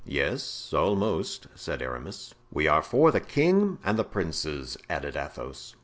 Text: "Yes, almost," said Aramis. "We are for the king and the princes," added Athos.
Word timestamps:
"Yes, 0.03 0.73
almost," 0.73 1.45
said 1.53 1.79
Aramis. 1.79 2.33
"We 2.51 2.67
are 2.67 2.81
for 2.81 3.11
the 3.11 3.19
king 3.19 3.77
and 3.83 3.99
the 3.99 4.03
princes," 4.03 4.75
added 4.89 5.15
Athos. 5.15 5.75